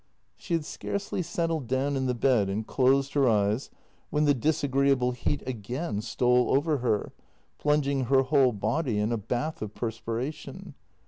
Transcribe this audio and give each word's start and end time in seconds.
She 0.35 0.55
had 0.55 0.65
scarcely 0.65 1.21
settled 1.21 1.67
down 1.67 1.95
in 1.95 2.07
the 2.07 2.15
bed 2.15 2.49
and 2.49 2.65
closed 2.65 3.13
her 3.13 3.29
eyes 3.29 3.69
when 4.09 4.25
the 4.25 4.33
disagreeable 4.33 5.11
heat 5.11 5.43
again 5.45 6.01
stole 6.01 6.49
over 6.57 6.79
her, 6.79 7.13
plunging 7.59 8.05
her 8.05 8.23
whole 8.23 8.51
body 8.51 8.97
in 8.97 9.11
a 9.11 9.17
bath 9.17 9.61
of 9.61 9.75
perspiration. 9.75 10.73